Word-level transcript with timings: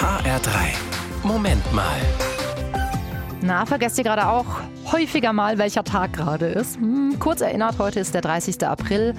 HR3. 0.00 0.50
Moment 1.24 1.74
mal. 1.74 2.00
Na, 3.42 3.66
vergesst 3.66 3.98
ihr 3.98 4.04
gerade 4.04 4.26
auch 4.26 4.46
häufiger 4.90 5.34
mal, 5.34 5.58
welcher 5.58 5.84
Tag 5.84 6.14
gerade 6.14 6.46
ist? 6.46 6.76
Hm, 6.76 7.18
kurz 7.18 7.42
erinnert, 7.42 7.78
heute 7.78 8.00
ist 8.00 8.14
der 8.14 8.22
30. 8.22 8.66
April. 8.66 9.14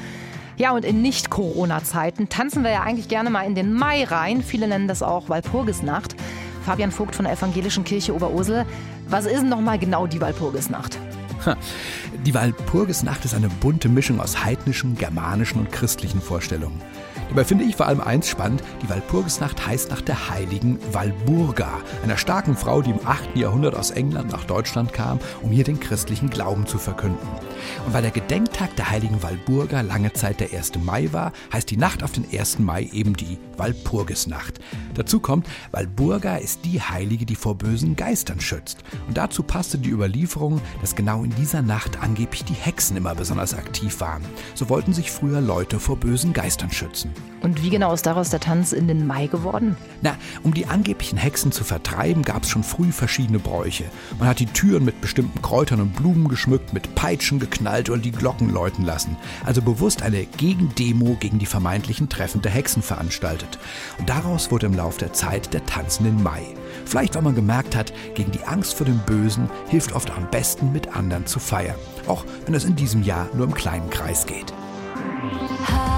Ja, 0.58 0.72
und 0.72 0.84
in 0.84 1.04
Nicht-Corona-Zeiten 1.04 2.30
tanzen 2.30 2.64
wir 2.64 2.72
ja 2.72 2.82
eigentlich 2.82 3.10
gerne 3.10 3.30
mal 3.30 3.44
in 3.44 3.54
den 3.54 3.74
Mai 3.74 4.06
rein. 4.06 4.42
Viele 4.42 4.68
nennen 4.68 4.88
das 4.88 5.04
auch 5.04 5.30
Walpurgisnacht. 5.30 6.16
Fabian 6.66 6.90
Vogt 6.90 7.16
von 7.16 7.26
der 7.26 7.36
Evangelischen 7.36 7.84
Kirche 7.84 8.16
Oberursel. 8.16 8.66
Was 9.08 9.28
ist 9.28 9.42
denn 9.42 9.50
nochmal 9.50 9.78
genau 9.78 10.08
die 10.08 10.20
Walpurgisnacht? 10.20 10.98
Die 12.26 12.34
Walpurgisnacht 12.34 13.24
ist 13.24 13.36
eine 13.36 13.50
bunte 13.50 13.88
Mischung 13.88 14.20
aus 14.20 14.44
heidnischen, 14.44 14.96
germanischen 14.96 15.60
und 15.60 15.72
christlichen 15.72 16.22
Vorstellungen. 16.22 16.82
Dabei 17.32 17.46
finde 17.46 17.64
ich 17.64 17.78
vor 17.78 17.88
allem 17.88 18.02
eins 18.02 18.28
spannend, 18.28 18.62
die 18.84 18.90
Walpurgisnacht 18.90 19.66
heißt 19.66 19.90
nach 19.90 20.02
der 20.02 20.30
heiligen 20.30 20.78
Walburga, 20.94 21.80
einer 22.04 22.18
starken 22.18 22.58
Frau, 22.58 22.82
die 22.82 22.90
im 22.90 23.00
8. 23.06 23.38
Jahrhundert 23.38 23.74
aus 23.74 23.92
England 23.92 24.34
nach 24.34 24.44
Deutschland 24.44 24.92
kam, 24.92 25.18
um 25.42 25.50
hier 25.50 25.64
den 25.64 25.80
christlichen 25.80 26.30
Glauben 26.30 26.68
zu 26.68 26.78
verkünden. 26.78 27.26
Und 27.86 27.94
weil 27.94 28.02
der 28.02 28.12
Gedenktag 28.12 28.76
der 28.76 28.90
heiligen 28.90 29.24
Walburga 29.24 29.80
lange 29.80 30.12
Zeit 30.12 30.42
der 30.42 30.52
1. 30.52 30.74
Mai 30.84 31.08
war, 31.14 31.32
heißt 31.54 31.72
die 31.72 31.78
Nacht 31.78 32.04
auf 32.04 32.12
den 32.12 32.26
1. 32.38 32.60
Mai 32.60 32.90
eben 32.92 33.16
die 33.16 33.38
Walpurgisnacht. 33.56 34.60
Dazu 34.96 35.22
kommt, 35.22 35.48
Walburga 35.72 36.36
ist 36.36 36.66
die 36.66 36.82
Heilige, 36.82 37.26
die 37.26 37.36
vor 37.36 37.58
bösen 37.58 37.96
Geistern 37.96 38.42
schützt. 38.42 38.84
Und 39.08 39.16
dazu 39.16 39.42
passte 39.42 39.78
die 39.78 39.92
Überlieferung, 39.92 40.60
dass 40.82 40.96
genau 40.96 41.24
in 41.24 41.34
dieser 41.36 41.62
Nacht 41.62 41.98
angeblich 42.02 42.44
die 42.44 42.56
Hexen 42.56 42.98
immer 42.98 43.16
besonders 43.16 43.54
aktiv 43.54 44.02
waren. 44.02 44.26
So 44.54 44.68
wollten 44.68 44.92
sich 44.92 45.12
früher 45.12 45.40
Leute 45.40 45.80
vor 45.80 45.96
bösen 45.96 46.34
Geistern 46.34 46.72
schützen. 46.72 47.14
Und 47.42 47.64
wie 47.64 47.72
genau 47.72 47.92
ist 47.94 48.06
daraus 48.06 48.30
der 48.30 48.40
Tanz 48.40 48.72
in 48.72 48.88
den 48.88 49.08
Mai 49.08 49.26
geworden? 49.26 49.76
Na, 50.02 50.16
um 50.44 50.54
die 50.54 50.68
angeblichen 50.68 51.18
Hexen 51.18 51.52
zu 51.52 51.64
vertreiben, 51.64 52.24
gab 52.24 52.44
es 52.44 52.50
schon 52.50 52.64
früh 52.64 52.92
verschiedene 52.92 53.40
Bräuche. 53.40 53.86
Man 54.20 54.28
hat 54.28 54.40
die 54.40 54.46
Türen 54.46 54.86
mit 54.86 55.02
bestimmten 55.02 55.42
Kräutern 55.42 55.82
und 55.82 55.96
Blumen 55.96 56.28
geschmückt, 56.28 56.74
mit 56.74 56.94
Peitschen 56.94 57.40
geknallt 57.40 57.90
oder 57.90 58.00
die 58.00 58.12
Glocken 58.12 58.50
läuten 58.50 58.86
lassen. 58.86 59.18
Also 59.44 59.62
bewusst 59.62 60.04
eine 60.04 60.26
Gegendemo 60.26 61.18
gegen 61.20 61.40
die 61.40 61.48
vermeintlichen 61.48 62.10
Treffen 62.10 62.42
der 62.44 62.52
Hexen 62.52 62.84
veranstaltet. 62.84 63.58
Und 63.98 64.08
daraus 64.08 64.52
wurde 64.52 64.68
im 64.68 64.76
Lauf 64.76 64.98
der 64.98 65.14
Zeit 65.14 65.54
der 65.54 65.66
Tanz 65.66 65.98
in 65.98 66.06
den 66.06 66.22
Mai. 66.22 66.44
Vielleicht, 66.86 67.16
weil 67.16 67.24
man 67.24 67.36
gemerkt 67.36 67.76
hat, 67.76 67.92
gegen 68.14 68.32
die 68.32 68.44
Angst 68.44 68.76
vor 68.76 68.86
dem 68.86 69.00
Bösen 69.00 69.50
hilft 69.68 69.94
oft 69.94 70.12
am 70.12 70.30
besten 70.30 70.72
mit 70.72 70.96
anderen 70.96 71.26
zu 71.26 71.40
feiern. 71.40 71.76
Auch 72.08 72.24
wenn 72.46 72.54
es 72.54 72.66
in 72.66 72.76
diesem 72.76 73.02
Jahr 73.02 73.30
nur 73.34 73.48
im 73.48 73.54
kleinen 73.54 73.90
Kreis 73.90 74.26
geht. 74.26 74.54
HR 75.68 75.91